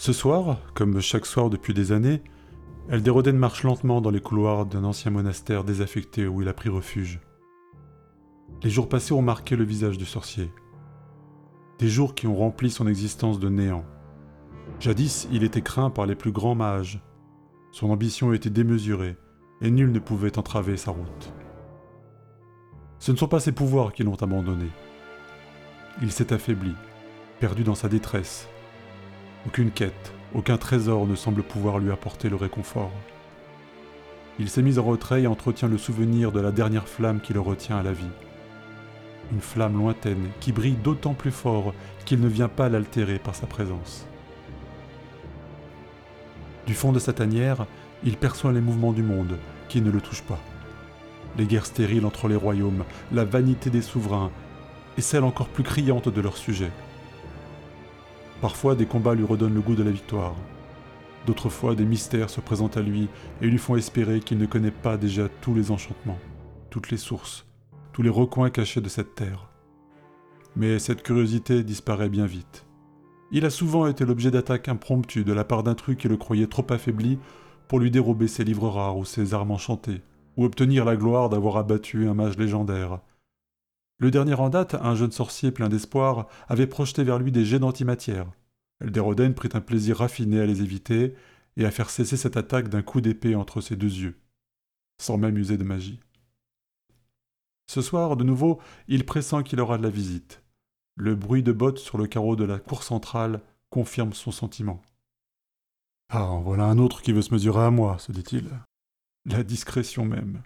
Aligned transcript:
Ce 0.00 0.14
soir, 0.14 0.56
comme 0.72 0.98
chaque 1.02 1.26
soir 1.26 1.50
depuis 1.50 1.74
des 1.74 1.92
années, 1.92 2.22
Elderoden 2.88 3.36
marche 3.36 3.64
lentement 3.64 4.00
dans 4.00 4.08
les 4.08 4.22
couloirs 4.22 4.64
d'un 4.64 4.82
ancien 4.82 5.10
monastère 5.10 5.62
désaffecté 5.62 6.26
où 6.26 6.40
il 6.40 6.48
a 6.48 6.54
pris 6.54 6.70
refuge. 6.70 7.20
Les 8.62 8.70
jours 8.70 8.88
passés 8.88 9.12
ont 9.12 9.20
marqué 9.20 9.56
le 9.56 9.64
visage 9.64 9.98
du 9.98 10.06
sorcier. 10.06 10.50
Des 11.78 11.88
jours 11.88 12.14
qui 12.14 12.26
ont 12.26 12.34
rempli 12.34 12.70
son 12.70 12.86
existence 12.86 13.38
de 13.38 13.50
néant. 13.50 13.84
Jadis, 14.78 15.28
il 15.32 15.44
était 15.44 15.60
craint 15.60 15.90
par 15.90 16.06
les 16.06 16.14
plus 16.14 16.32
grands 16.32 16.54
mages. 16.54 17.02
Son 17.70 17.90
ambition 17.90 18.32
était 18.32 18.48
démesurée, 18.48 19.18
et 19.60 19.70
nul 19.70 19.92
ne 19.92 19.98
pouvait 19.98 20.38
entraver 20.38 20.78
sa 20.78 20.92
route. 20.92 21.34
Ce 23.00 23.12
ne 23.12 23.18
sont 23.18 23.28
pas 23.28 23.40
ses 23.40 23.52
pouvoirs 23.52 23.92
qui 23.92 24.02
l'ont 24.02 24.14
abandonné. 24.14 24.70
Il 26.00 26.10
s'est 26.10 26.32
affaibli, 26.32 26.72
perdu 27.38 27.64
dans 27.64 27.74
sa 27.74 27.90
détresse. 27.90 28.48
Aucune 29.46 29.70
quête, 29.70 30.12
aucun 30.34 30.58
trésor 30.58 31.06
ne 31.06 31.14
semble 31.14 31.42
pouvoir 31.42 31.78
lui 31.78 31.90
apporter 31.90 32.28
le 32.28 32.36
réconfort. 32.36 32.92
Il 34.38 34.50
s'est 34.50 34.62
mis 34.62 34.78
en 34.78 34.84
retrait 34.84 35.22
et 35.22 35.26
entretient 35.26 35.68
le 35.68 35.78
souvenir 35.78 36.30
de 36.30 36.40
la 36.40 36.52
dernière 36.52 36.86
flamme 36.88 37.20
qui 37.20 37.32
le 37.32 37.40
retient 37.40 37.78
à 37.78 37.82
la 37.82 37.92
vie. 37.92 38.04
Une 39.32 39.40
flamme 39.40 39.78
lointaine 39.78 40.28
qui 40.40 40.52
brille 40.52 40.76
d'autant 40.82 41.14
plus 41.14 41.30
fort 41.30 41.72
qu'il 42.04 42.20
ne 42.20 42.28
vient 42.28 42.48
pas 42.48 42.68
l'altérer 42.68 43.18
par 43.18 43.34
sa 43.34 43.46
présence. 43.46 44.06
Du 46.66 46.74
fond 46.74 46.92
de 46.92 46.98
sa 46.98 47.12
tanière, 47.14 47.66
il 48.04 48.16
perçoit 48.16 48.52
les 48.52 48.60
mouvements 48.60 48.92
du 48.92 49.02
monde 49.02 49.38
qui 49.68 49.80
ne 49.80 49.90
le 49.90 50.00
touchent 50.02 50.22
pas. 50.22 50.40
Les 51.38 51.46
guerres 51.46 51.66
stériles 51.66 52.04
entre 52.04 52.28
les 52.28 52.36
royaumes, 52.36 52.84
la 53.10 53.24
vanité 53.24 53.70
des 53.70 53.82
souverains 53.82 54.30
et 54.98 55.00
celle 55.00 55.24
encore 55.24 55.48
plus 55.48 55.64
criante 55.64 56.08
de 56.08 56.20
leurs 56.20 56.36
sujets. 56.36 56.72
Parfois, 58.40 58.74
des 58.74 58.86
combats 58.86 59.14
lui 59.14 59.24
redonnent 59.24 59.54
le 59.54 59.60
goût 59.60 59.74
de 59.74 59.82
la 59.82 59.90
victoire. 59.90 60.34
D'autres 61.26 61.50
fois, 61.50 61.74
des 61.74 61.84
mystères 61.84 62.30
se 62.30 62.40
présentent 62.40 62.78
à 62.78 62.82
lui 62.82 63.08
et 63.42 63.46
lui 63.46 63.58
font 63.58 63.76
espérer 63.76 64.20
qu'il 64.20 64.38
ne 64.38 64.46
connaît 64.46 64.70
pas 64.70 64.96
déjà 64.96 65.28
tous 65.40 65.54
les 65.54 65.70
enchantements, 65.70 66.18
toutes 66.70 66.90
les 66.90 66.96
sources, 66.96 67.46
tous 67.92 68.02
les 68.02 68.08
recoins 68.08 68.50
cachés 68.50 68.80
de 68.80 68.88
cette 68.88 69.14
terre. 69.14 69.50
Mais 70.56 70.78
cette 70.78 71.02
curiosité 71.02 71.62
disparaît 71.62 72.08
bien 72.08 72.26
vite. 72.26 72.66
Il 73.30 73.44
a 73.44 73.50
souvent 73.50 73.86
été 73.86 74.04
l'objet 74.04 74.30
d'attaques 74.30 74.68
impromptues 74.68 75.24
de 75.24 75.32
la 75.32 75.44
part 75.44 75.62
d'intrus 75.62 75.96
qui 75.96 76.08
le 76.08 76.16
croyaient 76.16 76.46
trop 76.46 76.66
affaibli 76.70 77.18
pour 77.68 77.78
lui 77.78 77.90
dérober 77.90 78.26
ses 78.26 78.42
livres 78.42 78.68
rares 78.68 78.96
ou 78.96 79.04
ses 79.04 79.34
armes 79.34 79.52
enchantées, 79.52 80.00
ou 80.36 80.44
obtenir 80.44 80.84
la 80.84 80.96
gloire 80.96 81.28
d'avoir 81.28 81.56
abattu 81.58 82.08
un 82.08 82.14
mage 82.14 82.36
légendaire, 82.36 83.00
le 84.00 84.10
dernier 84.10 84.34
en 84.34 84.48
date, 84.48 84.74
un 84.74 84.94
jeune 84.94 85.12
sorcier 85.12 85.52
plein 85.52 85.68
d'espoir, 85.68 86.26
avait 86.48 86.66
projeté 86.66 87.04
vers 87.04 87.18
lui 87.18 87.30
des 87.32 87.44
jets 87.44 87.58
d'antimatière. 87.58 88.26
Elderoden 88.80 89.34
prit 89.34 89.50
un 89.52 89.60
plaisir 89.60 89.98
raffiné 89.98 90.40
à 90.40 90.46
les 90.46 90.62
éviter 90.62 91.14
et 91.58 91.66
à 91.66 91.70
faire 91.70 91.90
cesser 91.90 92.16
cette 92.16 92.38
attaque 92.38 92.68
d'un 92.68 92.80
coup 92.80 93.02
d'épée 93.02 93.34
entre 93.34 93.60
ses 93.60 93.76
deux 93.76 93.92
yeux, 93.92 94.18
sans 94.98 95.18
même 95.18 95.36
user 95.36 95.58
de 95.58 95.64
magie. 95.64 96.00
Ce 97.66 97.82
soir, 97.82 98.16
de 98.16 98.24
nouveau, 98.24 98.58
il 98.88 99.04
pressent 99.04 99.42
qu'il 99.44 99.60
aura 99.60 99.76
de 99.76 99.82
la 99.82 99.90
visite. 99.90 100.42
Le 100.96 101.14
bruit 101.14 101.42
de 101.42 101.52
bottes 101.52 101.78
sur 101.78 101.98
le 101.98 102.06
carreau 102.06 102.36
de 102.36 102.44
la 102.44 102.58
cour 102.58 102.82
centrale 102.82 103.42
confirme 103.68 104.14
son 104.14 104.32
sentiment. 104.32 104.80
Ah, 106.08 106.24
en 106.24 106.40
voilà 106.40 106.64
un 106.64 106.78
autre 106.78 107.02
qui 107.02 107.12
veut 107.12 107.22
se 107.22 107.34
mesurer 107.34 107.64
à 107.64 107.70
moi, 107.70 107.98
se 107.98 108.12
dit-il. 108.12 108.48
La 109.26 109.44
discrétion 109.44 110.06
même. 110.06 110.42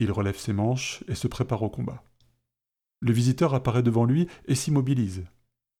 Il 0.00 0.10
relève 0.10 0.36
ses 0.36 0.52
manches 0.52 1.04
et 1.06 1.14
se 1.14 1.28
prépare 1.28 1.62
au 1.62 1.70
combat. 1.70 2.02
Le 3.00 3.12
visiteur 3.12 3.54
apparaît 3.54 3.82
devant 3.82 4.04
lui 4.04 4.28
et 4.46 4.54
s'immobilise. 4.54 5.24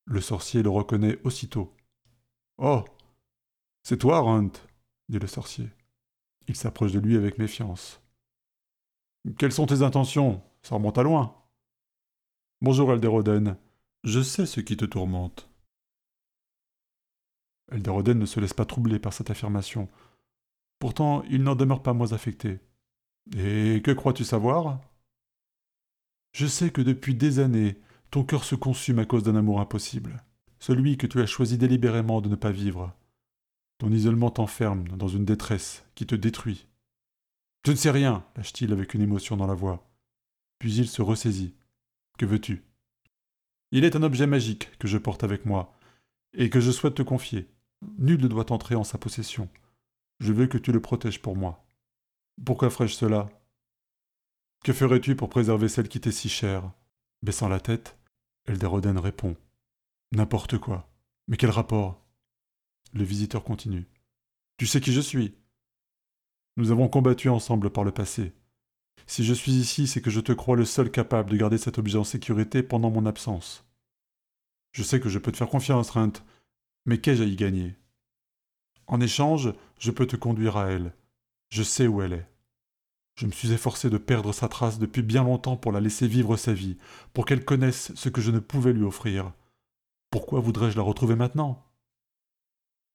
Le 0.07 0.21
sorcier 0.21 0.63
le 0.63 0.71
reconnaît 0.71 1.19
aussitôt. 1.25 1.75
Oh 2.59 2.85
C'est 3.83 3.99
toi, 3.99 4.21
Runt 4.21 4.53
dit 5.09 5.19
le 5.19 5.27
sorcier. 5.27 5.69
Il 6.49 6.57
s'approche 6.57 6.93
de 6.93 6.99
lui 6.99 7.17
avec 7.17 7.39
méfiance. 7.39 8.01
Quelles 9.39 9.53
sont 9.53 9.67
tes 9.67 9.83
intentions? 9.83 10.43
Ça 10.63 10.77
remonte 10.77 10.99
à 10.99 11.03
loin. 11.03 11.35
Bonjour, 12.63 12.93
Elderoden. 12.93 13.57
Je 14.05 14.21
sais 14.21 14.47
ce 14.47 14.61
qui 14.61 14.77
te 14.77 14.85
tourmente. 14.85 15.51
Elderoden 17.71 18.19
ne 18.19 18.27
se 18.27 18.41
laisse 18.41 18.55
pas 18.55 18.65
troubler 18.65 18.99
par 18.99 19.13
cette 19.13 19.31
affirmation. 19.31 19.89
Pourtant, 20.79 21.23
il 21.25 21.43
n'en 21.43 21.55
demeure 21.55 21.83
pas 21.83 21.93
moins 21.93 22.13
affecté. 22.13 22.61
Et 23.37 23.83
que 23.85 23.91
crois-tu 23.91 24.25
savoir? 24.25 24.81
Je 26.33 26.47
sais 26.47 26.71
que 26.71 26.81
depuis 26.81 27.15
des 27.15 27.39
années, 27.39 27.77
ton 28.11 28.25
cœur 28.25 28.45
se 28.45 28.55
consume 28.55 28.99
à 28.99 29.05
cause 29.05 29.23
d'un 29.23 29.37
amour 29.37 29.61
impossible, 29.61 30.23
celui 30.59 30.97
que 30.97 31.07
tu 31.07 31.21
as 31.21 31.27
choisi 31.27 31.59
délibérément 31.59 32.21
de 32.21 32.29
ne 32.29 32.37
pas 32.37 32.53
vivre. 32.53 32.93
Ton 33.79 33.91
isolement 33.91 34.31
t'enferme 34.31 34.89
dans 34.89 35.09
une 35.09 35.25
détresse 35.25 35.85
qui 35.95 36.07
te 36.07 36.15
détruit. 36.15 36.67
Je 37.65 37.73
ne 37.73 37.77
sais 37.77 37.91
rien, 37.91 38.25
lâche-t-il 38.37 38.73
avec 38.73 38.95
une 38.95 39.03
émotion 39.03 39.37
dans 39.37 39.47
la 39.47 39.55
voix. 39.55 39.89
Puis 40.59 40.75
il 40.75 40.89
se 40.89 41.03
ressaisit. 41.03 41.55
Que 42.19 42.27
veux-tu? 42.27 42.63
Il 43.73 43.85
est 43.85 43.97
un 43.97 44.03
objet 44.03 44.27
magique 44.27 44.77
que 44.79 44.89
je 44.89 44.99
porte 44.99 45.25
avec 45.25 45.47
moi, 45.47 45.75
et 46.35 46.51
que 46.51 46.61
je 46.61 46.71
souhaite 46.71 46.95
te 46.95 47.03
confier. 47.03 47.49
Nul 47.99 48.21
ne 48.21 48.29
doit 48.29 48.53
entrer 48.53 48.75
en 48.75 48.85
sa 48.85 48.99
possession. 48.99 49.49
Je 50.19 50.33
veux 50.33 50.47
que 50.47 50.59
tu 50.59 50.73
le 50.73 50.81
protèges 50.81 51.23
pour 51.23 51.37
moi. 51.37 51.65
Pourquoi 52.45 52.71
ferais-je 52.71 52.95
cela? 52.95 53.29
Que 54.63 54.73
ferais-tu 54.73 55.17
pour 55.17 55.29
préserver 55.29 55.69
celle 55.69 55.89
qui 55.89 56.01
t'est 56.01 56.13
si 56.13 56.29
chère? 56.29 56.71
Baissant 57.23 57.49
la 57.49 57.61
tête, 57.61 57.99
Elderoden 58.47 58.99
répond 58.99 59.37
N'importe 60.13 60.59
quoi. 60.59 60.91
Mais 61.29 61.37
quel 61.37 61.51
rapport? 61.51 62.05
Le 62.93 63.05
visiteur 63.05 63.45
continue. 63.45 63.87
Tu 64.59 64.67
sais 64.67 64.81
qui 64.81 64.93
je 64.93 65.01
suis 65.01 65.35
Nous 66.57 66.71
avons 66.71 66.89
combattu 66.89 67.29
ensemble 67.29 67.71
par 67.71 67.85
le 67.85 67.93
passé. 67.93 68.33
Si 69.07 69.25
je 69.25 69.35
suis 69.35 69.53
ici, 69.53 69.87
c'est 69.87 70.03
que 70.03 70.11
je 70.11 70.21
te 70.21 70.33
crois 70.33 70.57
le 70.57 70.65
seul 70.65 70.91
capable 70.91 71.31
de 71.31 71.37
garder 71.37 71.59
cet 71.59 71.79
objet 71.79 71.99
en 71.99 72.05
sécurité 72.05 72.63
pendant 72.63 72.91
mon 72.91 73.07
absence. 73.07 73.65
Je 74.73 74.83
sais 74.83 75.01
que 75.01 75.09
je 75.09 75.19
peux 75.19 75.33
te 75.33 75.37
faire 75.37 75.49
confiance, 75.49 75.91
Rint, 75.91 76.13
mais 76.87 77.01
qu'ai-je 77.01 77.23
à 77.23 77.27
y 77.27 77.37
gagner? 77.37 77.77
En 78.87 79.01
échange, 79.01 79.53
je 79.79 79.91
peux 79.91 80.07
te 80.07 80.17
conduire 80.17 80.57
à 80.57 80.71
elle. 80.71 80.93
Je 81.49 81.63
sais 81.63 81.87
où 81.87 82.03
elle 82.03 82.13
est. 82.13 82.30
Je 83.21 83.27
me 83.27 83.33
suis 83.33 83.53
efforcé 83.53 83.91
de 83.91 83.99
perdre 83.99 84.33
sa 84.33 84.49
trace 84.49 84.79
depuis 84.79 85.03
bien 85.03 85.25
longtemps 85.25 85.59
pour 85.59 85.73
la 85.73 85.81
laisser 85.81 86.09
vivre 86.09 86.39
sa 86.39 86.55
vie, 86.55 86.79
pour 87.13 87.27
qu'elle 87.27 87.45
connaisse 87.45 87.95
ce 87.95 88.09
que 88.09 88.23
je 88.23 88.31
ne 88.31 88.39
pouvais 88.39 88.73
lui 88.73 88.83
offrir. 88.83 89.35
Pourquoi 90.11 90.41
voudrais-je 90.41 90.79
la 90.79 90.83
retrouver 90.83 91.17
maintenant? 91.17 91.63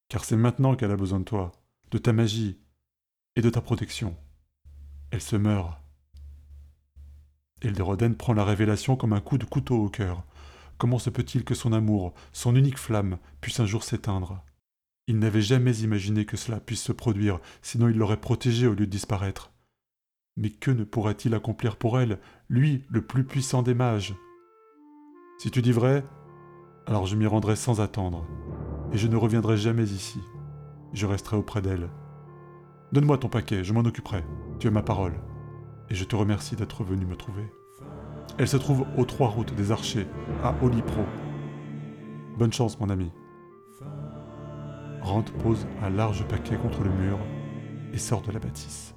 Car 0.10 0.26
c'est 0.26 0.36
maintenant 0.36 0.76
qu'elle 0.76 0.90
a 0.90 0.98
besoin 0.98 1.20
de 1.20 1.26
toi, 1.26 1.52
de 1.92 2.00
ta 2.00 2.12
magie 2.12 2.58
et 3.36 3.44
de 3.44 3.52
ta 3.52 3.62
protection. 3.62 4.18
Elle 5.12 5.22
se 5.22 5.36
meurt. 5.36 5.78
Elderoden 7.62 8.16
prend 8.16 8.34
la 8.34 8.46
révélation 8.46 8.96
comme 8.96 9.14
un 9.14 9.22
coup 9.22 9.38
de 9.38 9.46
couteau 9.46 9.76
au 9.76 9.90
cœur. 9.90 10.24
Comment 10.80 10.98
se 10.98 11.12
peut-il 11.12 11.44
que 11.44 11.54
son 11.54 11.72
amour, 11.72 12.16
son 12.34 12.56
unique 12.56 12.80
flamme, 12.80 13.20
puisse 13.42 13.60
un 13.60 13.68
jour 13.68 13.84
s'éteindre? 13.84 14.44
Il 15.06 15.20
n'avait 15.20 15.44
jamais 15.44 15.82
imaginé 15.82 16.26
que 16.26 16.36
cela 16.36 16.60
puisse 16.60 16.82
se 16.82 16.94
produire, 16.94 17.40
sinon 17.62 17.90
il 17.90 17.98
l'aurait 17.98 18.20
protégée 18.20 18.66
au 18.66 18.74
lieu 18.74 18.88
de 18.88 18.92
disparaître. 18.92 19.52
Mais 20.38 20.50
que 20.50 20.72
ne 20.72 20.84
pourrait-il 20.84 21.34
accomplir 21.34 21.78
pour 21.78 22.00
elle, 22.00 22.20
lui, 22.50 22.84
le 22.90 23.02
plus 23.02 23.24
puissant 23.24 23.62
des 23.62 23.74
mages? 23.74 24.16
Si 25.38 25.50
tu 25.50 25.62
dis 25.62 25.72
vrai, 25.72 26.04
alors 26.86 27.06
je 27.06 27.16
m'y 27.16 27.26
rendrai 27.26 27.56
sans 27.56 27.80
attendre, 27.80 28.26
et 28.92 28.98
je 28.98 29.08
ne 29.08 29.16
reviendrai 29.16 29.56
jamais 29.56 29.86
ici. 29.86 30.20
Je 30.94 31.06
resterai 31.06 31.38
auprès 31.38 31.62
d'elle. 31.62 31.90
Donne-moi 32.92 33.18
ton 33.18 33.30
paquet, 33.30 33.64
je 33.64 33.74
m'en 33.74 33.82
occuperai. 33.82 34.24
Tu 34.60 34.68
as 34.68 34.72
ma 34.72 34.82
parole. 34.82 35.14
Et 35.90 35.96
je 35.96 36.04
te 36.04 36.16
remercie 36.16 36.56
d'être 36.56 36.84
venu 36.84 37.06
me 37.06 37.16
trouver. 37.16 37.50
Elle 38.38 38.48
se 38.48 38.58
trouve 38.58 38.86
aux 38.98 39.06
trois 39.06 39.30
routes 39.30 39.56
des 39.56 39.72
archers, 39.72 40.08
à 40.44 40.54
Olipro. 40.62 41.04
Bonne 42.38 42.54
chance, 42.54 42.80
mon 42.80 42.90
ami. 42.90 43.12
Rand 45.02 45.26
pose 45.44 45.66
un 45.82 45.90
large 45.90 46.28
paquet 46.28 46.58
contre 46.58 46.84
le 46.84 46.90
mur 46.90 47.20
et 47.94 47.98
sort 47.98 48.22
de 48.22 48.32
la 48.32 48.40
bâtisse. 48.40 48.96